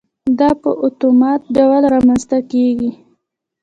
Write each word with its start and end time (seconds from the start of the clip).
دا 0.39 0.49
په 0.61 0.69
اتومات 0.87 1.41
ډول 1.55 1.83
رامنځته 1.93 2.37
کېږي. 2.51 2.89